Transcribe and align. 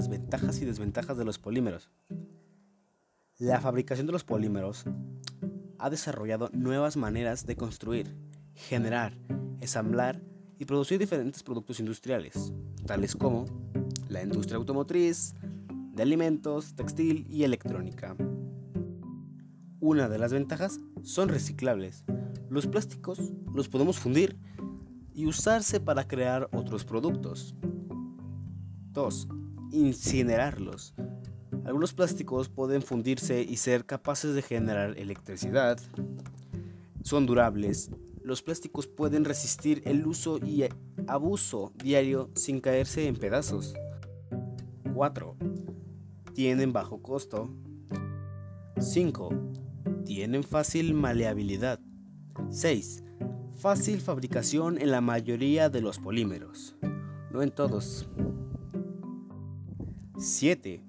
las 0.00 0.08
ventajas 0.08 0.62
y 0.62 0.64
desventajas 0.64 1.18
de 1.18 1.26
los 1.26 1.38
polímeros. 1.38 1.90
La 3.36 3.60
fabricación 3.60 4.06
de 4.06 4.14
los 4.14 4.24
polímeros 4.24 4.84
ha 5.78 5.90
desarrollado 5.90 6.48
nuevas 6.54 6.96
maneras 6.96 7.44
de 7.44 7.54
construir, 7.54 8.16
generar, 8.54 9.12
ensamblar 9.60 10.22
y 10.58 10.64
producir 10.64 10.98
diferentes 10.98 11.42
productos 11.42 11.80
industriales, 11.80 12.50
tales 12.86 13.14
como 13.14 13.44
la 14.08 14.22
industria 14.22 14.56
automotriz, 14.56 15.34
de 15.92 16.02
alimentos, 16.02 16.74
textil 16.74 17.26
y 17.28 17.44
electrónica. 17.44 18.16
Una 19.80 20.08
de 20.08 20.18
las 20.18 20.32
ventajas 20.32 20.80
son 21.02 21.28
reciclables. 21.28 22.04
Los 22.48 22.66
plásticos 22.66 23.34
los 23.52 23.68
podemos 23.68 23.98
fundir 23.98 24.38
y 25.12 25.26
usarse 25.26 25.78
para 25.78 26.08
crear 26.08 26.48
otros 26.54 26.86
productos. 26.86 27.54
2. 28.92 29.28
Incinerarlos. 29.72 30.94
Algunos 31.64 31.92
plásticos 31.92 32.48
pueden 32.48 32.82
fundirse 32.82 33.42
y 33.42 33.56
ser 33.56 33.84
capaces 33.84 34.34
de 34.34 34.42
generar 34.42 34.98
electricidad. 34.98 35.78
Son 37.02 37.26
durables. 37.26 37.90
Los 38.22 38.42
plásticos 38.42 38.86
pueden 38.86 39.24
resistir 39.24 39.82
el 39.84 40.06
uso 40.06 40.38
y 40.38 40.64
abuso 41.06 41.72
diario 41.76 42.30
sin 42.34 42.60
caerse 42.60 43.06
en 43.06 43.16
pedazos. 43.16 43.74
4. 44.94 45.36
Tienen 46.34 46.72
bajo 46.72 47.00
costo. 47.02 47.50
5. 48.78 49.30
Tienen 50.04 50.42
fácil 50.42 50.94
maleabilidad. 50.94 51.80
6. 52.50 53.04
Fácil 53.56 54.00
fabricación 54.00 54.80
en 54.80 54.90
la 54.90 55.00
mayoría 55.00 55.68
de 55.68 55.82
los 55.82 55.98
polímeros. 55.98 56.76
No 57.30 57.42
en 57.42 57.50
todos. 57.50 58.08
7. 60.20 60.82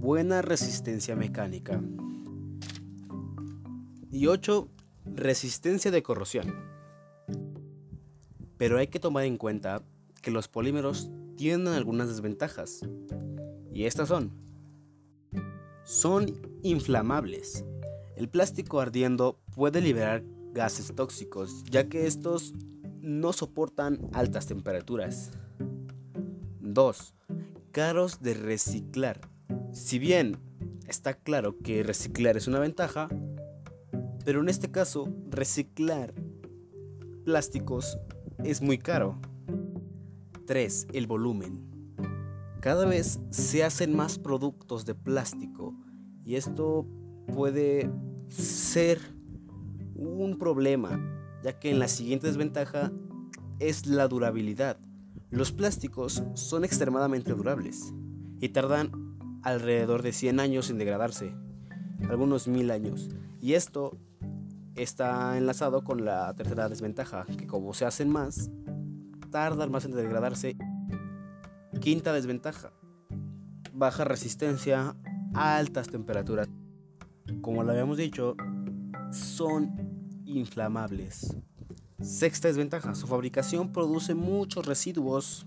Buena 0.00 0.40
resistencia 0.40 1.14
mecánica. 1.14 1.82
Y 4.10 4.28
8. 4.28 4.66
Resistencia 5.04 5.90
de 5.90 6.02
corrosión. 6.02 6.54
Pero 8.56 8.78
hay 8.78 8.86
que 8.86 8.98
tomar 8.98 9.24
en 9.24 9.36
cuenta 9.36 9.82
que 10.22 10.30
los 10.30 10.48
polímeros 10.48 11.10
tienen 11.36 11.68
algunas 11.68 12.08
desventajas. 12.08 12.80
Y 13.74 13.84
estas 13.84 14.08
son. 14.08 14.32
Son 15.84 16.32
inflamables. 16.62 17.66
El 18.16 18.30
plástico 18.30 18.80
ardiendo 18.80 19.38
puede 19.54 19.82
liberar 19.82 20.24
gases 20.54 20.94
tóxicos, 20.94 21.62
ya 21.64 21.90
que 21.90 22.06
estos 22.06 22.54
no 23.02 23.34
soportan 23.34 23.98
altas 24.14 24.46
temperaturas. 24.46 25.30
2 26.60 27.14
caros 27.72 28.20
de 28.20 28.34
reciclar. 28.34 29.20
Si 29.72 29.98
bien 29.98 30.36
está 30.86 31.14
claro 31.14 31.58
que 31.58 31.82
reciclar 31.82 32.36
es 32.36 32.46
una 32.46 32.58
ventaja, 32.58 33.08
pero 34.24 34.40
en 34.40 34.50
este 34.50 34.70
caso 34.70 35.08
reciclar 35.30 36.14
plásticos 37.24 37.98
es 38.44 38.60
muy 38.60 38.78
caro. 38.78 39.18
3. 40.46 40.88
El 40.92 41.06
volumen. 41.06 41.66
Cada 42.60 42.84
vez 42.84 43.20
se 43.30 43.64
hacen 43.64 43.96
más 43.96 44.18
productos 44.18 44.84
de 44.84 44.94
plástico 44.94 45.74
y 46.24 46.36
esto 46.36 46.86
puede 47.34 47.90
ser 48.28 49.00
un 49.94 50.36
problema, 50.38 51.00
ya 51.42 51.58
que 51.58 51.70
en 51.70 51.78
la 51.78 51.88
siguiente 51.88 52.26
desventaja 52.26 52.92
es 53.58 53.86
la 53.86 54.08
durabilidad. 54.08 54.78
Los 55.32 55.50
plásticos 55.50 56.22
son 56.34 56.62
extremadamente 56.62 57.32
durables 57.32 57.94
y 58.38 58.50
tardan 58.50 59.16
alrededor 59.42 60.02
de 60.02 60.12
100 60.12 60.40
años 60.40 60.68
en 60.68 60.76
degradarse, 60.76 61.34
algunos 62.10 62.48
mil 62.48 62.70
años. 62.70 63.08
Y 63.40 63.54
esto 63.54 63.96
está 64.74 65.38
enlazado 65.38 65.84
con 65.84 66.04
la 66.04 66.34
tercera 66.34 66.68
desventaja, 66.68 67.24
que 67.24 67.46
como 67.46 67.72
se 67.72 67.86
hacen 67.86 68.10
más, 68.10 68.50
tardan 69.30 69.70
más 69.70 69.86
en 69.86 69.92
degradarse. 69.92 70.54
Quinta 71.80 72.12
desventaja, 72.12 72.70
baja 73.72 74.04
resistencia 74.04 74.94
a 75.32 75.56
altas 75.56 75.88
temperaturas. 75.88 76.50
Como 77.40 77.62
lo 77.62 77.70
habíamos 77.70 77.96
dicho, 77.96 78.36
son 79.12 80.20
inflamables. 80.26 81.38
Sexta 82.02 82.48
desventaja, 82.48 82.96
su 82.96 83.06
fabricación 83.06 83.72
produce 83.72 84.14
muchos 84.14 84.66
residuos. 84.66 85.46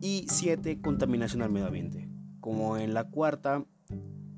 Y 0.00 0.26
siete, 0.30 0.80
contaminación 0.80 1.42
al 1.42 1.50
medio 1.50 1.66
ambiente. 1.66 2.08
Como 2.40 2.78
en 2.78 2.94
la 2.94 3.04
cuarta 3.04 3.66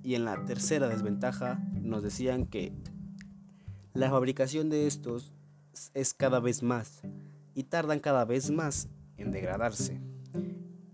y 0.02 0.16
en 0.16 0.24
la 0.24 0.44
tercera 0.44 0.88
desventaja 0.88 1.60
nos 1.80 2.02
decían 2.02 2.46
que 2.46 2.72
la 3.94 4.10
fabricación 4.10 4.68
de 4.68 4.88
estos 4.88 5.32
es 5.94 6.14
cada 6.14 6.40
vez 6.40 6.64
más 6.64 7.02
y 7.54 7.64
tardan 7.64 8.00
cada 8.00 8.24
vez 8.24 8.50
más 8.50 8.88
en 9.18 9.30
degradarse. 9.30 10.00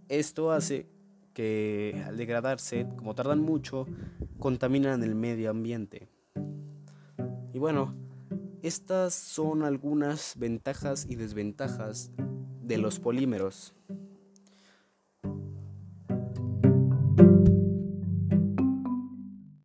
Esto 0.08 0.52
hace 0.52 0.86
que 1.32 2.02
al 2.06 2.18
degradarse, 2.18 2.86
como 2.96 3.14
tardan 3.14 3.40
mucho, 3.40 3.86
contaminan 4.38 5.02
el 5.02 5.14
medio 5.14 5.50
ambiente. 5.50 6.08
Y 7.54 7.58
bueno, 7.58 8.01
estas 8.62 9.14
son 9.14 9.64
algunas 9.64 10.34
ventajas 10.38 11.06
y 11.08 11.16
desventajas 11.16 12.12
de 12.62 12.78
los 12.78 13.00
polímeros. 13.00 13.74